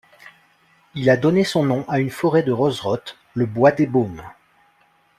Il 0.95 1.11
a 1.11 1.15
donné 1.15 1.43
son 1.43 1.63
nom 1.63 1.85
à 1.87 1.99
une 1.99 2.09
forêt 2.09 2.41
de 2.41 2.51
Rozerotte, 2.51 3.17
le 3.35 3.45
bois 3.45 3.71
des 3.71 3.85
Baumes. 3.85 4.23